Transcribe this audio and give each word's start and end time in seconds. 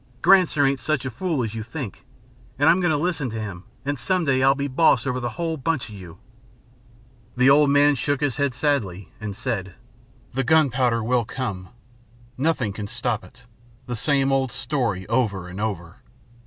Granser 0.23 0.65
ain't 0.67 0.79
such 0.79 1.05
a 1.05 1.11
fool 1.11 1.43
as 1.43 1.53
you 1.53 1.61
think, 1.61 2.05
and 2.57 2.67
I'm 2.67 2.79
going 2.81 2.89
to 2.89 2.97
listen 2.97 3.29
to 3.29 3.39
him 3.39 3.65
and 3.85 3.99
some 3.99 4.25
day 4.25 4.41
I'll 4.41 4.55
be 4.55 4.67
boss 4.67 5.05
over 5.05 5.19
the 5.19 5.29
whole 5.37 5.57
bunch 5.57 5.89
of 5.89 5.93
you." 5.93 6.17
The 7.37 7.51
old 7.51 7.69
man 7.69 7.93
shook 7.93 8.19
his 8.19 8.37
head 8.37 8.55
sadly, 8.55 9.11
and 9.21 9.35
said: 9.35 9.75
"The 10.33 10.43
gunpowder 10.43 11.03
will 11.03 11.23
come. 11.25 11.69
Nothing 12.35 12.73
can 12.73 12.87
stop 12.87 13.23
it 13.23 13.41
the 13.85 13.95
same 13.95 14.31
old 14.31 14.51
story 14.51 15.05
over 15.05 15.47
and 15.47 15.61
over. 15.61 15.97